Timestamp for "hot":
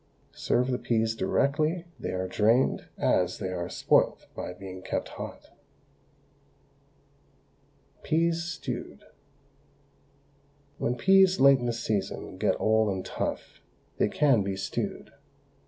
5.09-5.51